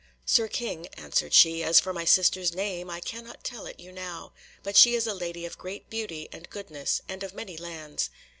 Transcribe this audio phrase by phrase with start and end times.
[0.25, 4.33] "Sir King," answered she, "as for my sister's name, I cannot tell it you now,
[4.63, 8.09] but she is a lady of great beauty and goodness, and of many lands.